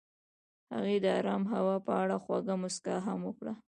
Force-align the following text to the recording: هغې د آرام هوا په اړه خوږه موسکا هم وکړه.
هغې 0.73 0.97
د 1.03 1.05
آرام 1.19 1.43
هوا 1.53 1.75
په 1.87 1.91
اړه 2.01 2.15
خوږه 2.23 2.55
موسکا 2.61 2.95
هم 3.07 3.19
وکړه. 3.27 3.53